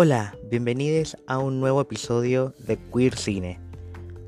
Hola, 0.00 0.36
bienvenidos 0.48 1.16
a 1.26 1.38
un 1.38 1.58
nuevo 1.58 1.80
episodio 1.80 2.54
de 2.68 2.76
Queer 2.76 3.16
Cine. 3.16 3.58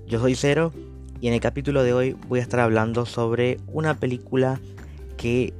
Yo 0.04 0.18
soy 0.18 0.34
Cero 0.34 0.72
y 1.20 1.28
en 1.28 1.34
el 1.34 1.38
capítulo 1.38 1.84
de 1.84 1.92
hoy 1.92 2.16
voy 2.26 2.40
a 2.40 2.42
estar 2.42 2.58
hablando 2.58 3.06
sobre 3.06 3.58
una 3.68 3.94
película 3.94 4.60
que, 5.16 5.54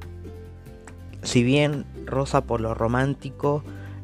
si 1.23 1.45
bien 1.45 1.85
rosa 2.07 2.41
por 2.41 2.61
lo 2.61 2.75
romántico, 2.75 3.63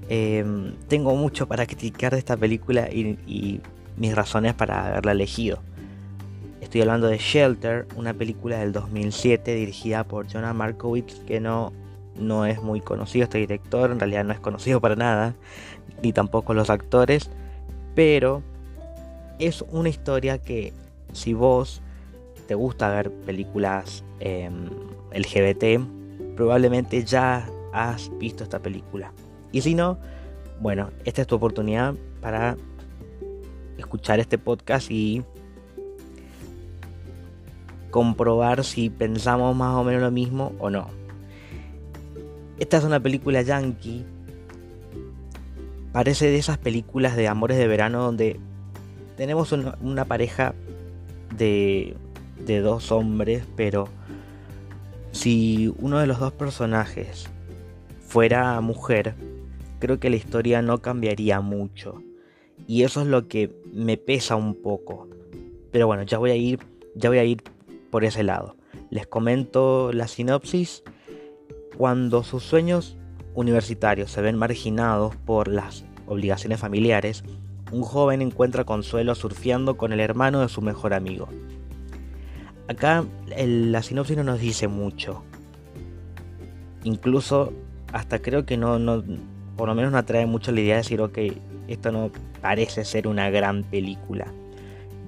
em, 0.08 0.76
tengo 0.86 1.16
mucho 1.16 1.48
para 1.48 1.66
criticar 1.66 2.12
de 2.12 2.20
esta 2.20 2.36
película 2.36 2.88
y, 2.88 3.18
y 3.26 3.60
mis 3.96 4.14
razones 4.14 4.54
para 4.54 4.86
haberla 4.86 5.10
elegido. 5.10 5.58
Estoy 6.60 6.82
hablando 6.82 7.08
de 7.08 7.18
Shelter, 7.18 7.88
una 7.96 8.14
película 8.14 8.60
del 8.60 8.70
2007 8.70 9.56
dirigida 9.56 10.04
por 10.04 10.32
Jonah 10.32 10.52
Markowitz 10.52 11.18
que 11.26 11.40
no 11.40 11.72
no 12.18 12.46
es 12.46 12.62
muy 12.62 12.80
conocido 12.80 13.24
este 13.24 13.38
director, 13.38 13.90
en 13.90 14.00
realidad 14.00 14.24
no 14.24 14.32
es 14.32 14.40
conocido 14.40 14.80
para 14.80 14.96
nada, 14.96 15.34
ni 16.02 16.12
tampoco 16.12 16.54
los 16.54 16.70
actores, 16.70 17.30
pero 17.94 18.42
es 19.38 19.62
una 19.70 19.88
historia 19.88 20.38
que 20.38 20.72
si 21.12 21.34
vos 21.34 21.82
te 22.46 22.54
gusta 22.54 22.88
ver 22.90 23.10
películas 23.10 24.04
eh, 24.20 24.50
LGBT, 25.12 25.80
probablemente 26.36 27.04
ya 27.04 27.48
has 27.72 28.10
visto 28.18 28.44
esta 28.44 28.60
película. 28.60 29.12
Y 29.52 29.62
si 29.62 29.74
no, 29.74 29.98
bueno, 30.60 30.90
esta 31.04 31.22
es 31.22 31.26
tu 31.26 31.36
oportunidad 31.36 31.94
para 32.20 32.56
escuchar 33.78 34.20
este 34.20 34.38
podcast 34.38 34.90
y 34.90 35.22
comprobar 37.90 38.64
si 38.64 38.90
pensamos 38.90 39.54
más 39.56 39.74
o 39.74 39.84
menos 39.84 40.02
lo 40.02 40.10
mismo 40.10 40.52
o 40.58 40.70
no. 40.70 40.88
Esta 42.58 42.78
es 42.78 42.84
una 42.84 43.00
película 43.00 43.42
yankee. 43.42 44.04
Parece 45.92 46.26
de 46.26 46.38
esas 46.38 46.58
películas 46.58 47.16
de 47.16 47.28
amores 47.28 47.58
de 47.58 47.66
verano 47.66 48.02
donde 48.02 48.40
tenemos 49.16 49.52
una, 49.52 50.04
pareja 50.04 50.54
de, 51.36 51.96
de 52.46 52.60
dos 52.60 52.92
hombres, 52.92 53.44
pero 53.56 53.88
si 55.12 55.72
uno 55.78 55.98
de 55.98 56.06
los 56.06 56.18
dos 56.18 56.32
personajes 56.32 57.28
fuera 58.00 58.60
mujer, 58.60 59.14
creo 59.78 60.00
que 60.00 60.10
la 60.10 60.16
historia 60.16 60.62
no 60.62 60.80
cambiaría 60.80 61.40
mucho. 61.40 62.02
Y 62.66 62.82
eso 62.84 63.02
es 63.02 63.06
lo 63.06 63.28
que 63.28 63.54
me 63.72 63.98
pesa 63.98 64.36
un 64.36 64.54
poco. 64.54 65.08
Pero 65.72 65.86
bueno, 65.86 66.04
ya 66.04 66.16
voy 66.18 66.30
a 66.30 66.36
ir, 66.36 66.60
ya 66.94 67.10
voy 67.10 67.18
a 67.18 67.24
ir 67.24 67.42
por 67.90 68.04
ese 68.04 68.22
lado. 68.22 68.56
Les 68.90 69.06
comento 69.06 69.92
la 69.92 70.08
sinopsis 70.08 70.82
cuando 71.76 72.22
sus 72.22 72.42
sueños 72.42 72.96
universitarios 73.34 74.10
se 74.10 74.22
ven 74.22 74.36
marginados 74.36 75.14
por 75.14 75.48
las 75.48 75.84
obligaciones 76.06 76.60
familiares, 76.60 77.24
un 77.72 77.82
joven 77.82 78.22
encuentra 78.22 78.64
consuelo 78.64 79.14
surfeando 79.14 79.76
con 79.76 79.92
el 79.92 80.00
hermano 80.00 80.40
de 80.40 80.48
su 80.48 80.62
mejor 80.62 80.94
amigo. 80.94 81.28
Acá 82.68 83.04
la 83.36 83.82
sinopsis 83.82 84.16
no 84.16 84.24
nos 84.24 84.40
dice 84.40 84.68
mucho. 84.68 85.22
Incluso 86.84 87.52
hasta 87.92 88.20
creo 88.20 88.46
que 88.46 88.56
no, 88.56 88.78
no, 88.78 89.02
por 89.56 89.68
lo 89.68 89.74
menos 89.74 89.92
no 89.92 89.98
atrae 89.98 90.26
mucho 90.26 90.52
la 90.52 90.60
idea 90.60 90.74
de 90.74 90.82
decir, 90.82 91.00
ok, 91.00 91.18
esto 91.68 91.92
no 91.92 92.10
parece 92.40 92.84
ser 92.84 93.06
una 93.06 93.30
gran 93.30 93.64
película. 93.64 94.26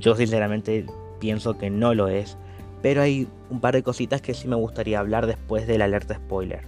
Yo 0.00 0.14
sinceramente 0.14 0.86
pienso 1.18 1.58
que 1.58 1.70
no 1.70 1.94
lo 1.94 2.08
es 2.08 2.36
pero 2.82 3.02
hay 3.02 3.28
un 3.50 3.60
par 3.60 3.74
de 3.74 3.82
cositas 3.82 4.22
que 4.22 4.34
sí 4.34 4.48
me 4.48 4.56
gustaría 4.56 4.98
hablar 4.98 5.26
después 5.26 5.66
del 5.66 5.82
alerta 5.82 6.14
spoiler. 6.14 6.62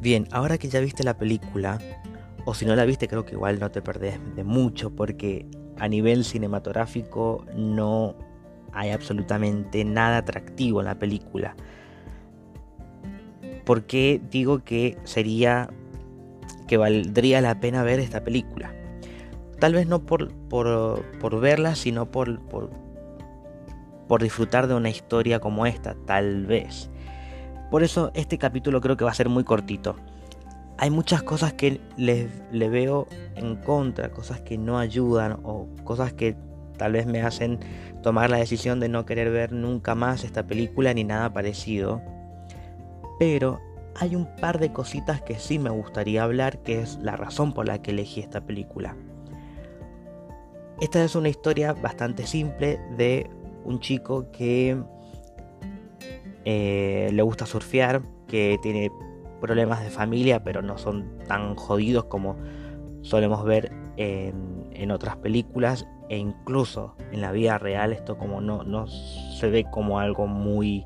Bien, 0.00 0.26
ahora 0.32 0.56
que 0.56 0.68
ya 0.68 0.80
viste 0.80 1.04
la 1.04 1.18
película, 1.18 1.78
o 2.46 2.54
si 2.54 2.64
no 2.64 2.74
la 2.74 2.86
viste 2.86 3.06
creo 3.06 3.26
que 3.26 3.34
igual 3.34 3.60
no 3.60 3.70
te 3.70 3.82
perdés 3.82 4.18
de 4.34 4.44
mucho 4.44 4.90
porque 4.90 5.46
a 5.78 5.88
nivel 5.88 6.24
cinematográfico 6.24 7.44
no 7.54 8.16
hay 8.72 8.90
absolutamente 8.90 9.84
nada 9.84 10.18
atractivo 10.18 10.80
en 10.80 10.86
la 10.86 10.98
película. 10.98 11.54
¿Por 13.64 13.84
qué 13.84 14.20
digo 14.30 14.64
que 14.64 14.98
sería 15.04 15.70
que 16.66 16.76
valdría 16.76 17.40
la 17.40 17.60
pena 17.60 17.82
ver 17.82 18.00
esta 18.00 18.24
película? 18.24 18.74
Tal 19.58 19.74
vez 19.74 19.86
no 19.86 20.06
por, 20.06 20.32
por, 20.48 21.40
verla, 21.40 21.74
sino 21.74 22.10
por, 22.10 22.40
por, 22.48 22.70
por 24.08 24.22
disfrutar 24.22 24.66
de 24.66 24.74
una 24.74 24.88
historia 24.88 25.38
como 25.38 25.66
esta, 25.66 25.94
tal 26.06 26.46
vez. 26.46 26.90
Por 27.70 27.82
eso 27.82 28.10
este 28.14 28.38
capítulo 28.38 28.80
creo 28.80 28.96
que 28.96 29.04
va 29.04 29.10
a 29.10 29.14
ser 29.14 29.28
muy 29.28 29.44
cortito. 29.44 29.96
Hay 30.78 30.90
muchas 30.90 31.22
cosas 31.22 31.52
que 31.52 31.80
le, 31.98 32.28
le 32.50 32.68
veo 32.70 33.06
en 33.36 33.56
contra, 33.56 34.10
cosas 34.10 34.40
que 34.40 34.56
no 34.56 34.78
ayudan 34.78 35.38
o 35.44 35.68
cosas 35.84 36.14
que 36.14 36.36
tal 36.80 36.92
vez 36.92 37.04
me 37.04 37.20
hacen 37.20 37.58
tomar 38.02 38.30
la 38.30 38.38
decisión 38.38 38.80
de 38.80 38.88
no 38.88 39.04
querer 39.04 39.30
ver 39.30 39.52
nunca 39.52 39.94
más 39.94 40.24
esta 40.24 40.46
película 40.46 40.94
ni 40.94 41.04
nada 41.04 41.30
parecido. 41.30 42.00
Pero 43.18 43.60
hay 43.96 44.16
un 44.16 44.34
par 44.36 44.58
de 44.58 44.72
cositas 44.72 45.20
que 45.20 45.38
sí 45.38 45.58
me 45.58 45.68
gustaría 45.68 46.22
hablar, 46.22 46.62
que 46.62 46.80
es 46.80 46.98
la 47.02 47.16
razón 47.16 47.52
por 47.52 47.68
la 47.68 47.82
que 47.82 47.90
elegí 47.90 48.20
esta 48.20 48.40
película. 48.40 48.96
Esta 50.80 51.04
es 51.04 51.14
una 51.14 51.28
historia 51.28 51.74
bastante 51.74 52.26
simple 52.26 52.80
de 52.96 53.28
un 53.66 53.78
chico 53.80 54.32
que 54.32 54.82
eh, 56.46 57.10
le 57.12 57.22
gusta 57.22 57.44
surfear, 57.44 58.00
que 58.26 58.58
tiene 58.62 58.90
problemas 59.38 59.84
de 59.84 59.90
familia, 59.90 60.42
pero 60.42 60.62
no 60.62 60.78
son 60.78 61.18
tan 61.28 61.56
jodidos 61.56 62.04
como 62.04 62.38
solemos 63.02 63.44
ver 63.44 63.70
en 63.98 64.90
otras 64.90 65.16
películas 65.18 65.86
e 66.10 66.18
incluso 66.18 66.96
en 67.12 67.20
la 67.20 67.30
vida 67.30 67.56
real 67.56 67.92
esto 67.92 68.18
como 68.18 68.40
no, 68.40 68.64
no 68.64 68.88
se 68.88 69.48
ve 69.48 69.64
como 69.70 70.00
algo 70.00 70.26
muy 70.26 70.84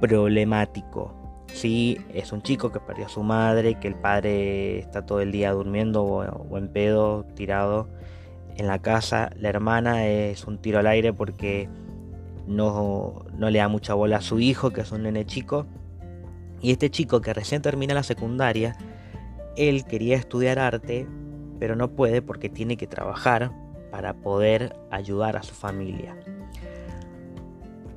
problemático. 0.00 1.12
Sí, 1.52 1.98
es 2.14 2.32
un 2.32 2.42
chico 2.42 2.70
que 2.70 2.78
perdió 2.78 3.06
a 3.06 3.08
su 3.08 3.24
madre, 3.24 3.80
que 3.80 3.88
el 3.88 3.96
padre 3.96 4.78
está 4.78 5.04
todo 5.04 5.20
el 5.20 5.32
día 5.32 5.50
durmiendo 5.50 6.04
o, 6.04 6.56
en 6.56 6.68
pedo, 6.68 7.24
tirado 7.34 7.88
en 8.56 8.68
la 8.68 8.78
casa. 8.78 9.30
La 9.36 9.48
hermana 9.48 10.06
es 10.06 10.46
un 10.46 10.58
tiro 10.58 10.78
al 10.78 10.86
aire 10.86 11.12
porque 11.12 11.68
no, 12.46 13.24
no 13.36 13.50
le 13.50 13.58
da 13.58 13.66
mucha 13.66 13.94
bola 13.94 14.18
a 14.18 14.22
su 14.22 14.38
hijo, 14.38 14.70
que 14.70 14.82
es 14.82 14.92
un 14.92 15.02
nene 15.02 15.26
chico. 15.26 15.66
Y 16.60 16.70
este 16.70 16.88
chico 16.88 17.20
que 17.20 17.34
recién 17.34 17.62
termina 17.62 17.94
la 17.94 18.04
secundaria, 18.04 18.76
él 19.56 19.84
quería 19.84 20.16
estudiar 20.16 20.60
arte, 20.60 21.08
pero 21.58 21.74
no 21.74 21.90
puede 21.90 22.22
porque 22.22 22.48
tiene 22.48 22.76
que 22.76 22.86
trabajar 22.86 23.50
para 23.92 24.14
poder 24.14 24.74
ayudar 24.90 25.36
a 25.36 25.42
su 25.42 25.54
familia. 25.54 26.16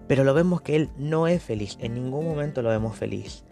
Pero 0.08 0.24
lo 0.24 0.36
vemos 0.36 0.62
que 0.62 0.76
él 0.76 0.90
no 1.00 1.26
es 1.26 1.42
feliz, 1.42 1.78
en 1.80 1.96
ningún 1.96 2.26
momento 2.26 2.62
lo 2.62 2.70
vemos 2.70 2.96
feliz. 2.96 3.44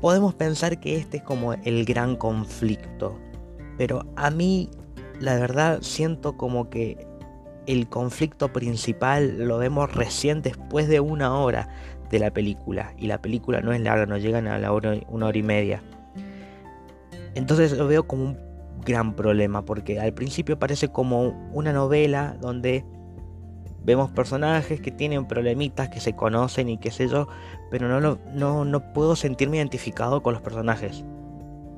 Podemos 0.00 0.32
pensar 0.34 0.78
que 0.78 0.96
este 0.96 1.18
es 1.18 1.22
como 1.24 1.52
el 1.52 1.84
gran 1.84 2.16
conflicto, 2.16 3.18
pero 3.76 4.06
a 4.14 4.30
mí 4.30 4.70
la 5.20 5.34
verdad 5.34 5.80
siento 5.82 6.36
como 6.36 6.70
que 6.70 7.04
el 7.66 7.88
conflicto 7.88 8.52
principal 8.52 9.46
lo 9.46 9.58
vemos 9.58 9.92
recién 9.92 10.40
después 10.40 10.88
de 10.88 11.00
una 11.00 11.34
hora 11.34 11.68
de 12.10 12.20
la 12.20 12.30
película. 12.30 12.94
Y 12.96 13.08
la 13.08 13.20
película 13.20 13.60
no 13.60 13.72
es 13.72 13.80
larga, 13.80 14.06
no 14.06 14.16
llegan 14.16 14.46
a 14.46 14.58
la 14.58 14.72
hora, 14.72 14.94
una 15.08 15.26
hora 15.26 15.36
y 15.36 15.42
media. 15.42 15.82
Entonces 17.34 17.72
lo 17.72 17.86
veo 17.86 18.06
como 18.06 18.24
un 18.24 18.47
gran 18.88 19.14
problema 19.14 19.64
porque 19.64 20.00
al 20.00 20.14
principio 20.14 20.58
parece 20.58 20.88
como 20.88 21.28
una 21.52 21.72
novela 21.72 22.36
donde 22.40 22.84
vemos 23.84 24.10
personajes 24.10 24.80
que 24.80 24.90
tienen 24.90 25.28
problemitas, 25.28 25.90
que 25.90 26.00
se 26.00 26.16
conocen 26.16 26.68
y 26.68 26.78
qué 26.78 26.90
sé 26.90 27.06
yo, 27.08 27.28
pero 27.70 27.88
no, 27.88 28.18
no, 28.34 28.64
no 28.64 28.92
puedo 28.92 29.14
sentirme 29.14 29.58
identificado 29.58 30.22
con 30.22 30.32
los 30.32 30.42
personajes. 30.42 31.04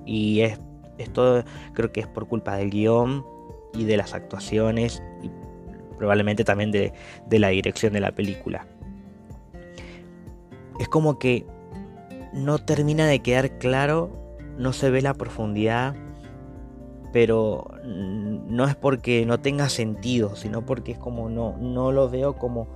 Y 0.06 0.40
es, 0.40 0.58
esto 0.98 1.44
creo 1.74 1.92
que 1.92 2.00
es 2.00 2.06
por 2.06 2.28
culpa 2.28 2.56
del 2.56 2.70
guion 2.70 3.24
y 3.74 3.84
de 3.84 3.96
las 3.96 4.14
actuaciones 4.14 5.02
y 5.22 5.30
probablemente 5.98 6.44
también 6.44 6.70
de, 6.70 6.92
de 7.26 7.38
la 7.38 7.48
dirección 7.48 7.92
de 7.92 8.00
la 8.00 8.12
película. 8.12 8.66
Es 10.78 10.88
como 10.88 11.18
que 11.18 11.44
no 12.32 12.58
termina 12.58 13.06
de 13.06 13.20
quedar 13.20 13.58
claro, 13.58 14.10
no 14.56 14.72
se 14.72 14.90
ve 14.90 15.02
la 15.02 15.14
profundidad 15.14 15.94
pero 17.12 17.66
no 17.82 18.66
es 18.66 18.76
porque 18.76 19.26
no 19.26 19.40
tenga 19.40 19.68
sentido, 19.68 20.36
sino 20.36 20.64
porque 20.64 20.92
es 20.92 20.98
como 20.98 21.28
no, 21.28 21.56
no 21.58 21.92
lo 21.92 22.08
veo 22.08 22.36
como 22.36 22.68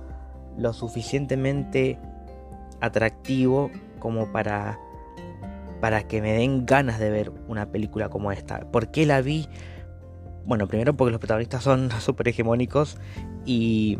lo 0.57 0.73
suficientemente 0.73 1.99
atractivo 2.81 3.71
como 3.99 4.31
para 4.31 4.79
para 5.81 6.07
que 6.07 6.21
me 6.21 6.33
den 6.33 6.65
ganas 6.65 6.99
de 6.99 7.09
ver 7.09 7.31
una 7.47 7.71
película 7.71 8.09
como 8.09 8.31
esta. 8.31 8.71
¿Por 8.71 8.89
qué 8.89 9.05
la 9.05 9.21
vi? 9.21 9.47
Bueno, 10.45 10.67
primero 10.67 10.95
porque 10.95 11.11
los 11.11 11.19
protagonistas 11.19 11.63
son 11.63 11.91
súper 11.99 12.29
hegemónicos 12.29 12.97
y, 13.45 13.99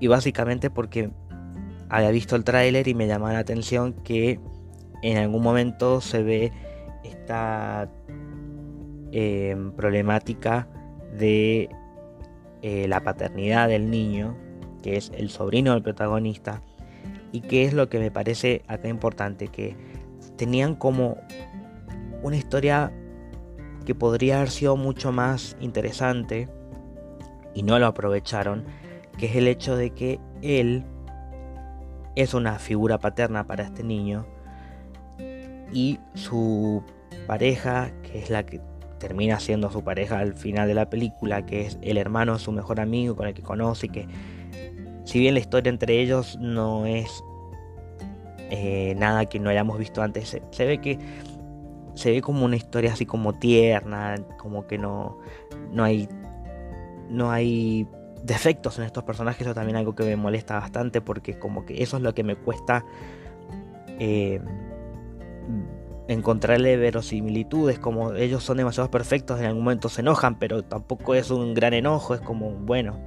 y 0.00 0.06
básicamente 0.06 0.70
porque 0.70 1.10
había 1.88 2.10
visto 2.10 2.36
el 2.36 2.44
tráiler 2.44 2.88
y 2.88 2.94
me 2.94 3.06
llamaba 3.06 3.32
la 3.32 3.38
atención 3.40 3.94
que 4.04 4.38
en 5.02 5.16
algún 5.16 5.42
momento 5.42 6.00
se 6.00 6.22
ve 6.22 6.52
esta 7.02 7.90
em, 9.16 9.70
problemática 9.70 10.66
de 11.16 11.68
eh, 12.62 12.88
la 12.88 13.00
paternidad 13.04 13.68
del 13.68 13.88
niño, 13.90 14.36
que 14.82 14.96
es 14.96 15.12
el 15.14 15.30
sobrino 15.30 15.72
del 15.74 15.84
protagonista, 15.84 16.62
y 17.30 17.40
que 17.42 17.64
es 17.64 17.74
lo 17.74 17.88
que 17.88 18.00
me 18.00 18.10
parece 18.10 18.62
acá 18.66 18.88
importante, 18.88 19.46
que 19.46 19.76
tenían 20.36 20.74
como 20.74 21.16
una 22.22 22.36
historia 22.36 22.92
que 23.86 23.94
podría 23.94 24.38
haber 24.38 24.50
sido 24.50 24.76
mucho 24.76 25.12
más 25.12 25.56
interesante 25.60 26.48
y 27.54 27.62
no 27.62 27.78
lo 27.78 27.86
aprovecharon, 27.86 28.64
que 29.16 29.26
es 29.26 29.36
el 29.36 29.46
hecho 29.46 29.76
de 29.76 29.90
que 29.90 30.18
él 30.42 30.84
es 32.16 32.34
una 32.34 32.58
figura 32.58 32.98
paterna 32.98 33.46
para 33.46 33.62
este 33.62 33.84
niño 33.84 34.26
y 35.72 36.00
su 36.14 36.82
pareja, 37.28 37.92
que 38.02 38.18
es 38.18 38.30
la 38.30 38.44
que 38.44 38.60
termina 38.98 39.40
siendo 39.40 39.70
su 39.70 39.82
pareja 39.82 40.18
al 40.18 40.34
final 40.34 40.68
de 40.68 40.74
la 40.74 40.88
película, 40.90 41.44
que 41.46 41.66
es 41.66 41.78
el 41.82 41.98
hermano 41.98 42.34
de 42.34 42.38
su 42.38 42.52
mejor 42.52 42.80
amigo 42.80 43.16
con 43.16 43.26
el 43.26 43.34
que 43.34 43.42
conoce 43.42 43.88
que 43.88 44.06
si 45.04 45.18
bien 45.18 45.34
la 45.34 45.40
historia 45.40 45.70
entre 45.70 46.00
ellos 46.00 46.38
no 46.40 46.86
es 46.86 47.22
eh, 48.50 48.94
nada 48.96 49.26
que 49.26 49.38
no 49.38 49.50
hayamos 49.50 49.78
visto 49.78 50.02
antes, 50.02 50.40
se, 50.50 50.66
ve 50.66 50.80
que 50.80 50.98
se 51.94 52.10
ve 52.10 52.20
como 52.20 52.44
una 52.44 52.56
historia 52.56 52.92
así 52.92 53.06
como 53.06 53.34
tierna, 53.34 54.16
como 54.38 54.66
que 54.66 54.78
no, 54.78 55.18
no 55.70 55.84
hay 55.84 56.08
no 57.10 57.30
hay 57.30 57.86
defectos 58.22 58.78
en 58.78 58.84
estos 58.84 59.04
personajes, 59.04 59.42
eso 59.42 59.54
también 59.54 59.76
es 59.76 59.80
algo 59.80 59.94
que 59.94 60.04
me 60.04 60.16
molesta 60.16 60.58
bastante 60.58 61.00
porque 61.00 61.38
como 61.38 61.66
que 61.66 61.82
eso 61.82 61.98
es 61.98 62.02
lo 62.02 62.14
que 62.14 62.24
me 62.24 62.36
cuesta 62.36 62.84
eh, 63.98 64.40
encontrarle 66.08 66.76
verosimilitudes, 66.76 67.78
como 67.78 68.12
ellos 68.12 68.44
son 68.44 68.58
demasiado 68.58 68.90
perfectos, 68.90 69.40
en 69.40 69.46
algún 69.46 69.64
momento 69.64 69.88
se 69.88 70.02
enojan, 70.02 70.38
pero 70.38 70.62
tampoco 70.62 71.14
es 71.14 71.30
un 71.30 71.54
gran 71.54 71.72
enojo, 71.72 72.14
es 72.14 72.20
como, 72.20 72.50
bueno. 72.50 72.98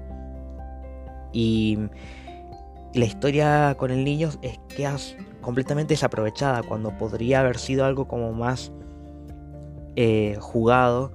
Y 1.31 1.77
la 2.94 3.05
historia 3.05 3.75
con 3.77 3.91
el 3.91 4.03
niño 4.03 4.29
es 4.41 4.59
que 4.75 4.85
es 4.85 5.15
completamente 5.41 5.94
desaprovechada, 5.94 6.63
cuando 6.63 6.97
podría 6.97 7.41
haber 7.41 7.57
sido 7.57 7.85
algo 7.85 8.07
como 8.07 8.33
más 8.33 8.71
eh, 9.95 10.38
jugado 10.39 11.11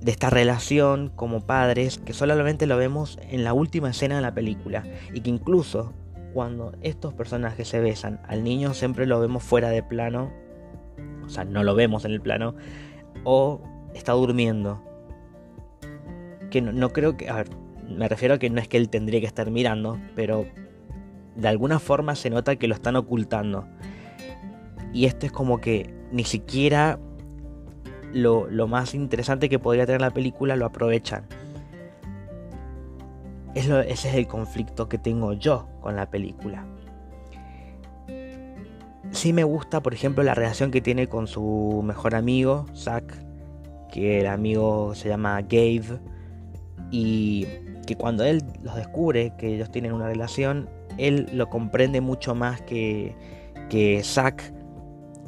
de 0.00 0.12
esta 0.12 0.30
relación 0.30 1.10
como 1.14 1.40
padres, 1.40 1.98
que 1.98 2.12
solamente 2.12 2.66
lo 2.66 2.76
vemos 2.76 3.18
en 3.28 3.44
la 3.44 3.52
última 3.52 3.90
escena 3.90 4.16
de 4.16 4.22
la 4.22 4.34
película, 4.34 4.84
y 5.12 5.20
que 5.20 5.30
incluso 5.30 5.92
cuando 6.32 6.72
estos 6.82 7.14
personajes 7.14 7.68
se 7.68 7.80
besan, 7.80 8.20
al 8.26 8.44
niño 8.44 8.74
siempre 8.74 9.06
lo 9.06 9.20
vemos 9.20 9.42
fuera 9.42 9.70
de 9.70 9.82
plano, 9.82 10.32
o 11.24 11.28
sea, 11.28 11.44
no 11.44 11.64
lo 11.64 11.74
vemos 11.74 12.04
en 12.04 12.12
el 12.12 12.20
plano, 12.20 12.54
o 13.24 13.60
está 13.94 14.12
durmiendo. 14.12 14.82
Que 16.50 16.60
no, 16.60 16.90
creo 16.90 17.16
que, 17.16 17.28
a 17.28 17.36
ver, 17.36 17.48
me 17.88 18.08
refiero 18.08 18.34
a 18.34 18.38
que 18.38 18.50
no 18.50 18.60
es 18.60 18.68
que 18.68 18.76
él 18.76 18.88
tendría 18.88 19.20
que 19.20 19.26
estar 19.26 19.50
mirando, 19.50 19.98
pero 20.16 20.46
de 21.36 21.48
alguna 21.48 21.78
forma 21.78 22.14
se 22.16 22.30
nota 22.30 22.56
que 22.56 22.66
lo 22.66 22.74
están 22.74 22.96
ocultando. 22.96 23.66
Y 24.92 25.06
esto 25.06 25.26
es 25.26 25.32
como 25.32 25.60
que 25.60 25.94
ni 26.10 26.24
siquiera 26.24 26.98
lo, 28.12 28.48
lo 28.50 28.66
más 28.66 28.94
interesante 28.94 29.48
que 29.48 29.60
podría 29.60 29.86
tener 29.86 30.00
la 30.00 30.10
película 30.10 30.56
lo 30.56 30.66
aprovechan 30.66 31.26
ese 33.54 33.90
es 33.90 34.04
el 34.14 34.26
conflicto 34.26 34.88
que 34.88 34.98
tengo 34.98 35.32
yo 35.32 35.68
con 35.80 35.96
la 35.96 36.10
película. 36.10 36.64
Sí 39.10 39.32
me 39.32 39.42
gusta, 39.42 39.82
por 39.82 39.92
ejemplo, 39.92 40.22
la 40.22 40.34
relación 40.34 40.70
que 40.70 40.80
tiene 40.80 41.08
con 41.08 41.26
su 41.26 41.82
mejor 41.84 42.14
amigo, 42.14 42.66
Zack, 42.76 43.12
que 43.90 44.20
el 44.20 44.26
amigo 44.28 44.94
se 44.94 45.08
llama 45.08 45.40
Gabe, 45.42 45.98
y 46.92 47.46
que 47.86 47.96
cuando 47.96 48.24
él 48.24 48.42
los 48.62 48.76
descubre 48.76 49.32
que 49.36 49.54
ellos 49.54 49.70
tienen 49.70 49.92
una 49.92 50.06
relación, 50.06 50.68
él 50.96 51.28
lo 51.32 51.48
comprende 51.48 52.00
mucho 52.00 52.34
más 52.34 52.60
que, 52.62 53.16
que 53.68 54.02
Zack, 54.04 54.52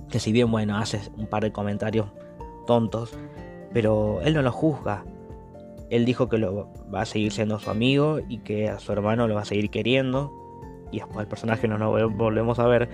que 0.08 0.20
si 0.20 0.30
bien, 0.30 0.50
bueno, 0.50 0.76
hace 0.76 1.00
un 1.16 1.26
par 1.26 1.42
de 1.42 1.50
comentarios 1.50 2.06
tontos, 2.66 3.18
pero 3.72 4.20
él 4.22 4.34
no 4.34 4.42
lo 4.42 4.52
juzga, 4.52 5.04
él 5.92 6.06
dijo 6.06 6.30
que 6.30 6.38
lo 6.38 6.70
va 6.92 7.02
a 7.02 7.04
seguir 7.04 7.32
siendo 7.32 7.58
su 7.58 7.68
amigo 7.68 8.18
y 8.26 8.38
que 8.38 8.70
a 8.70 8.78
su 8.78 8.90
hermano 8.92 9.28
lo 9.28 9.34
va 9.34 9.42
a 9.42 9.44
seguir 9.44 9.68
queriendo. 9.68 10.32
Y 10.90 11.00
después 11.00 11.20
el 11.20 11.28
personaje 11.28 11.68
no 11.68 11.76
nos 11.76 12.14
volvemos 12.14 12.58
a 12.58 12.66
ver. 12.66 12.88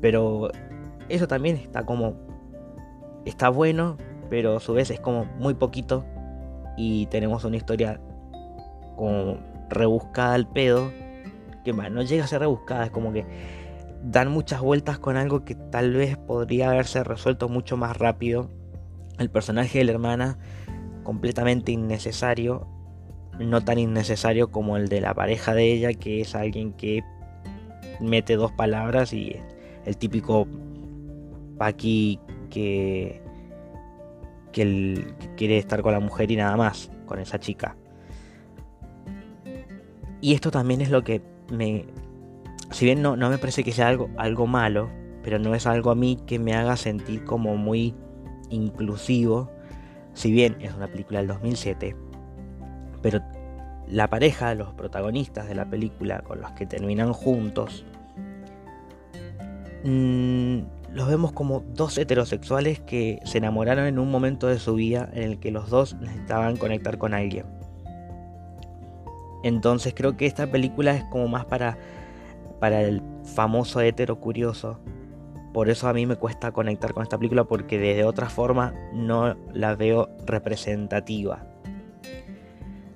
Pero 0.00 0.50
eso 1.08 1.28
también 1.28 1.54
está 1.54 1.86
como. 1.86 2.14
Está 3.26 3.48
bueno, 3.48 3.96
pero 4.28 4.56
a 4.56 4.60
su 4.60 4.72
vez 4.72 4.90
es 4.90 4.98
como 4.98 5.24
muy 5.38 5.54
poquito. 5.54 6.04
Y 6.76 7.06
tenemos 7.06 7.44
una 7.44 7.56
historia 7.56 8.00
como 8.96 9.38
rebuscada 9.68 10.34
al 10.34 10.48
pedo. 10.48 10.90
Que 11.64 11.72
no 11.72 12.02
llega 12.02 12.24
a 12.24 12.26
ser 12.26 12.40
rebuscada, 12.40 12.86
es 12.86 12.90
como 12.90 13.12
que 13.12 13.24
dan 14.02 14.32
muchas 14.32 14.62
vueltas 14.62 14.98
con 14.98 15.16
algo 15.16 15.44
que 15.44 15.54
tal 15.54 15.92
vez 15.92 16.16
podría 16.16 16.70
haberse 16.70 17.04
resuelto 17.04 17.48
mucho 17.48 17.76
más 17.76 17.96
rápido. 17.96 18.50
El 19.20 19.30
personaje 19.30 19.78
de 19.78 19.84
la 19.84 19.92
hermana 19.92 20.38
completamente 21.10 21.72
innecesario, 21.72 22.68
no 23.40 23.64
tan 23.64 23.80
innecesario 23.80 24.52
como 24.52 24.76
el 24.76 24.86
de 24.86 25.00
la 25.00 25.12
pareja 25.12 25.54
de 25.54 25.72
ella, 25.72 25.92
que 25.92 26.20
es 26.20 26.36
alguien 26.36 26.72
que 26.72 27.02
mete 27.98 28.36
dos 28.36 28.52
palabras 28.52 29.12
y 29.12 29.34
el 29.86 29.96
típico 29.96 30.46
Paqui 31.58 32.20
que, 32.48 33.20
que, 34.52 35.04
quiere 35.36 35.58
estar 35.58 35.82
con 35.82 35.94
la 35.94 35.98
mujer 35.98 36.30
y 36.30 36.36
nada 36.36 36.56
más, 36.56 36.92
con 37.06 37.18
esa 37.18 37.40
chica. 37.40 37.74
Y 40.20 40.34
esto 40.34 40.52
también 40.52 40.80
es 40.80 40.90
lo 40.90 41.02
que 41.02 41.22
me... 41.50 41.86
Si 42.70 42.84
bien 42.84 43.02
no, 43.02 43.16
no 43.16 43.30
me 43.30 43.38
parece 43.38 43.64
que 43.64 43.72
sea 43.72 43.88
algo, 43.88 44.10
algo 44.16 44.46
malo, 44.46 44.88
pero 45.24 45.40
no 45.40 45.56
es 45.56 45.66
algo 45.66 45.90
a 45.90 45.96
mí 45.96 46.18
que 46.24 46.38
me 46.38 46.54
haga 46.54 46.76
sentir 46.76 47.24
como 47.24 47.56
muy 47.56 47.96
inclusivo 48.48 49.50
si 50.14 50.30
bien 50.30 50.56
es 50.60 50.74
una 50.74 50.88
película 50.88 51.18
del 51.20 51.28
2007, 51.28 51.96
pero 53.02 53.20
la 53.88 54.08
pareja, 54.08 54.54
los 54.54 54.72
protagonistas 54.74 55.48
de 55.48 55.54
la 55.54 55.68
película 55.68 56.20
con 56.20 56.40
los 56.40 56.52
que 56.52 56.66
terminan 56.66 57.12
juntos, 57.12 57.84
mm, 59.84 60.58
los 60.92 61.08
vemos 61.08 61.32
como 61.32 61.60
dos 61.74 61.96
heterosexuales 61.98 62.80
que 62.80 63.20
se 63.24 63.38
enamoraron 63.38 63.86
en 63.86 63.98
un 63.98 64.10
momento 64.10 64.46
de 64.48 64.58
su 64.58 64.74
vida 64.74 65.08
en 65.12 65.22
el 65.22 65.38
que 65.38 65.50
los 65.50 65.70
dos 65.70 65.94
necesitaban 65.94 66.56
conectar 66.56 66.98
con 66.98 67.14
alguien. 67.14 67.46
Entonces 69.42 69.94
creo 69.94 70.16
que 70.16 70.26
esta 70.26 70.46
película 70.46 70.94
es 70.94 71.04
como 71.04 71.28
más 71.28 71.44
para, 71.46 71.78
para 72.58 72.82
el 72.82 73.02
famoso 73.24 73.80
hetero 73.80 74.20
curioso 74.20 74.78
por 75.52 75.68
eso 75.68 75.88
a 75.88 75.92
mí 75.92 76.06
me 76.06 76.16
cuesta 76.16 76.52
conectar 76.52 76.94
con 76.94 77.02
esta 77.02 77.18
película 77.18 77.44
porque 77.44 77.78
de 77.78 78.04
otra 78.04 78.28
forma 78.28 78.72
no 78.92 79.36
la 79.52 79.74
veo 79.74 80.08
representativa. 80.24 81.44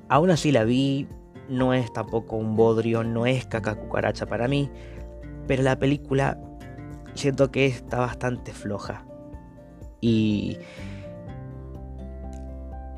Aún 0.09 0.31
así 0.31 0.53
la 0.53 0.65
vi, 0.65 1.09
no 1.49 1.75
es 1.75 1.93
tampoco 1.93 2.37
un 2.37 2.57
bodrio, 2.57 3.03
no 3.03 3.27
es 3.27 3.47
caca 3.47 3.75
cucaracha 3.75 4.27
para 4.27 4.47
mí, 4.47 4.71
pero 5.49 5.63
la 5.63 5.79
película 5.79 6.39
siento 7.15 7.51
que 7.51 7.67
está 7.67 7.99
bastante 7.99 8.53
floja. 8.53 9.05
Y 10.01 10.59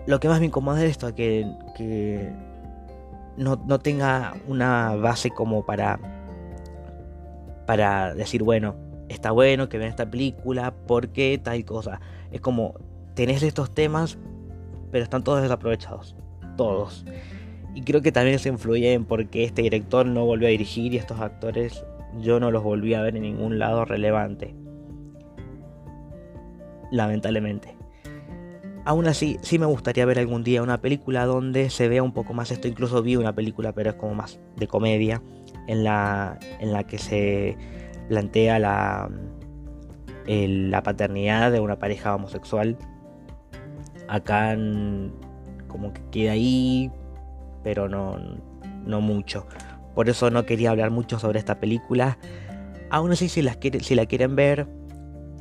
lo 0.07 0.21
que 0.21 0.29
más 0.29 0.41
me 0.41 0.47
incomoda 0.47 0.85
es 0.85 0.91
esto, 0.91 1.15
que, 1.15 1.51
que 1.77 2.31
no, 3.39 3.57
no 3.67 3.79
tenga 3.79 4.35
una 4.49 4.97
base 4.97 5.31
como 5.31 5.65
para, 5.65 5.99
para 7.67 8.15
decir, 8.15 8.43
bueno, 8.43 8.86
está 9.09 9.31
bueno 9.31 9.69
que 9.69 9.79
vean 9.79 9.91
esta 9.91 10.11
película 10.11 10.75
porque 10.87 11.41
tal 11.43 11.65
cosa. 11.65 12.01
Es 12.31 12.41
como, 12.41 12.75
tenés 13.15 13.43
estos 13.43 13.73
temas, 13.73 14.19
pero 14.91 15.05
están 15.05 15.25
todos 15.25 15.43
desaprovechados. 15.43 16.17
Todos. 16.57 17.05
Y 17.75 17.83
creo 17.83 18.01
que 18.01 18.13
también 18.13 18.39
se 18.39 18.49
influye 18.49 18.93
en 18.93 19.05
porque 19.05 19.45
este 19.45 19.63
director 19.63 20.07
no 20.07 20.25
volvió 20.25 20.49
a 20.49 20.51
dirigir 20.51 20.95
y 20.95 20.97
estos 20.97 21.21
actores 21.21 21.85
yo 22.21 22.41
no 22.41 22.51
los 22.51 22.63
volví 22.63 22.95
a 22.95 23.03
ver 23.03 23.17
en 23.17 23.23
ningún 23.23 23.59
lado 23.59 23.85
relevante. 23.85 24.55
Lamentablemente. 26.91 27.77
Aún 28.85 29.09
así, 29.09 29.39
sí 29.43 29.59
me 29.59 29.67
gustaría 29.67 30.07
ver 30.07 30.21
algún 30.21 30.45
día 30.45 30.63
una 30.63 30.81
película 30.81 31.27
donde 31.27 31.71
se 31.71 31.89
vea 31.89 32.03
un 32.03 32.13
poco 32.13 32.33
más 32.35 32.51
esto. 32.53 32.69
Incluso 32.69 33.03
vi 33.03 33.17
una 33.17 33.35
película, 33.35 33.73
pero 33.73 33.91
es 33.91 33.97
como 33.97 34.15
más 34.15 34.39
de 34.57 34.69
comedia, 34.69 35.21
en 35.67 35.83
la, 35.83 36.39
en 36.61 36.73
la 36.73 36.85
que 36.85 36.99
se 36.99 37.57
plantea 38.09 38.59
la, 38.59 39.11
la 40.27 40.83
paternidad 40.83 41.53
de 41.53 41.61
una 41.61 41.79
pareja 41.79 42.15
homosexual. 42.15 42.77
Acá 44.09 44.57
como 45.69 45.93
que 45.93 46.01
queda 46.11 46.33
ahí, 46.33 46.91
pero 47.63 47.89
no, 47.89 48.17
no 48.85 49.01
mucho. 49.01 49.47
Por 49.95 50.09
eso 50.09 50.31
no 50.31 50.47
quería 50.47 50.71
hablar 50.71 50.91
mucho 50.91 51.19
sobre 51.19 51.39
esta 51.39 51.59
película. 51.59 52.19
Aún 52.91 53.13
así, 53.13 53.29
si, 53.29 53.43
las 53.43 53.59
si 53.81 53.95
la 53.95 54.07
quieren 54.07 54.37
ver 54.37 54.69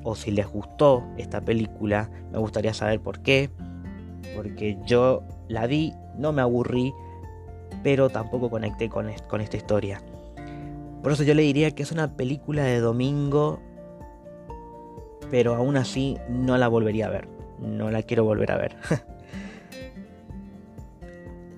o 0.03 0.15
si 0.15 0.31
les 0.31 0.47
gustó 0.47 1.03
esta 1.17 1.41
película, 1.41 2.09
me 2.31 2.39
gustaría 2.39 2.73
saber 2.73 2.99
por 2.99 3.19
qué. 3.19 3.49
Porque 4.35 4.77
yo 4.85 5.23
la 5.47 5.67
vi, 5.67 5.93
no 6.17 6.31
me 6.31 6.41
aburrí, 6.41 6.93
pero 7.83 8.09
tampoco 8.09 8.49
conecté 8.49 8.89
con, 8.89 9.11
con 9.27 9.41
esta 9.41 9.57
historia. 9.57 10.01
Por 11.05 11.11
eso 11.11 11.21
yo 11.21 11.35
le 11.35 11.43
diría 11.43 11.69
que 11.69 11.83
es 11.83 11.91
una 11.91 12.17
película 12.17 12.63
de 12.63 12.79
domingo, 12.79 13.59
pero 15.29 15.53
aún 15.53 15.77
así 15.77 16.17
no 16.29 16.57
la 16.57 16.67
volvería 16.67 17.05
a 17.05 17.09
ver. 17.11 17.27
No 17.59 17.91
la 17.91 18.01
quiero 18.01 18.23
volver 18.23 18.51
a 18.51 18.57
ver. 18.57 18.75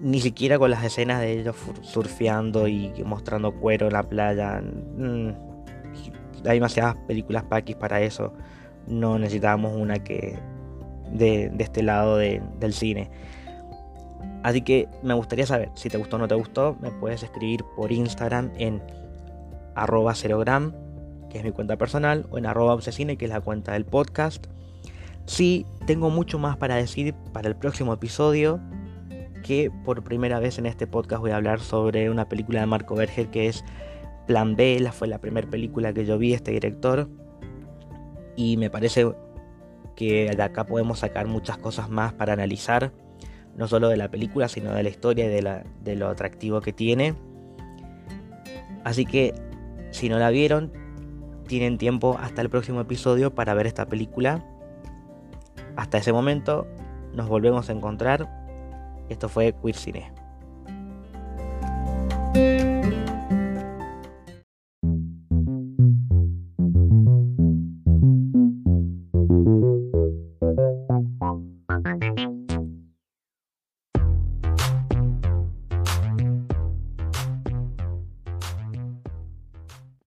Ni 0.02 0.20
siquiera 0.20 0.60
con 0.60 0.70
las 0.70 0.84
escenas 0.84 1.22
de 1.22 1.40
ellos 1.40 1.56
surfeando 1.82 2.68
y 2.68 2.92
mostrando 3.06 3.54
cuero 3.54 3.88
en 3.88 3.94
la 3.94 4.04
playa. 4.04 4.62
Mm, 4.62 5.30
hay 6.46 6.58
demasiadas 6.58 6.98
películas 7.08 7.46
paquis 7.46 7.78
para 7.78 8.02
eso. 8.02 8.34
No 8.86 9.18
necesitábamos 9.18 9.78
una 9.78 10.04
que 10.04 10.38
de, 11.14 11.54
este 11.58 11.84
lado 11.84 12.18
del 12.18 12.74
cine. 12.74 13.10
Así 14.44 14.62
que 14.62 14.90
me 15.04 15.14
gustaría 15.14 15.46
saber 15.46 15.70
si 15.76 15.88
te 15.88 15.98
gustó 15.98 16.18
o 16.18 16.20
no 16.20 16.28
te 16.28 16.36
gustó. 16.36 16.76
Me 16.82 16.92
puedes 16.92 17.24
escribir 17.24 17.64
por 17.78 17.94
Instagram 17.94 18.52
en 18.58 18.82
arroba 19.78 20.16
cerogram, 20.16 20.74
que 21.30 21.38
es 21.40 21.44
mi 21.44 21.52
cuenta 21.52 21.78
personal, 21.78 22.26
o 22.30 22.38
en 22.38 22.46
arroba 22.46 22.74
obsesine, 22.74 23.18
que 23.18 23.26
es 23.26 23.32
la 23.32 23.42
cuenta 23.42 23.74
del 23.74 23.86
podcast. 23.86 24.48
Sí, 25.26 25.66
tengo 25.86 26.10
mucho 26.10 26.40
más 26.40 26.58
para 26.58 26.76
decir 26.76 27.14
para 27.34 27.48
el 27.48 27.56
próximo 27.56 27.94
episodio, 27.94 28.60
que 29.44 29.72
por 29.86 30.04
primera 30.04 30.40
vez 30.40 30.58
en 30.58 30.66
este 30.66 30.88
podcast 30.88 31.22
voy 31.22 31.32
a 31.32 31.38
hablar 31.38 31.60
sobre 31.60 32.10
una 32.10 32.28
película 32.28 32.60
de 32.60 32.66
Marco 32.66 32.96
Berger 32.96 33.28
que 33.28 33.48
es 33.48 33.64
Plan 34.26 34.56
B, 34.56 34.80
la 34.82 34.92
fue 34.92 35.08
la 35.08 35.20
primera 35.20 35.50
película 35.50 35.94
que 35.94 36.06
yo 36.06 36.18
vi 36.18 36.34
este 36.34 36.52
director 36.52 37.08
y 38.36 38.58
me 38.58 38.70
parece 38.70 39.10
que 39.96 40.30
de 40.36 40.44
acá 40.44 40.66
podemos 40.66 41.00
sacar 41.00 41.28
muchas 41.28 41.58
cosas 41.58 41.90
más 41.90 42.14
para 42.14 42.34
analizar, 42.34 42.92
no 43.56 43.68
solo 43.68 43.90
de 43.90 43.98
la 43.98 44.12
película, 44.12 44.48
sino 44.48 44.74
de 44.74 44.84
la 44.84 44.90
historia 44.90 45.26
y 45.26 45.30
de, 45.30 45.64
de 45.82 45.96
lo 45.96 46.10
atractivo 46.10 46.62
que 46.62 46.74
tiene. 46.74 47.16
Así 48.84 49.06
que 49.06 49.34
si 49.98 50.10
no 50.10 50.20
la 50.20 50.30
vieron, 50.30 50.72
tienen 51.48 51.78
tiempo 51.78 52.18
hasta 52.22 52.42
el 52.42 52.50
próximo 52.50 52.80
episodio 52.82 53.34
para 53.34 53.54
ver 53.56 53.66
esta 53.66 53.88
película. 53.88 54.46
Hasta 55.76 55.98
ese 55.98 56.14
momento 56.14 56.68
nos 57.14 57.28
volvemos 57.28 57.70
a 57.70 57.74
encontrar. 57.74 58.30
Esto 59.10 59.28
fue 59.28 59.54
Queer 59.54 59.76
Cine. 59.76 60.12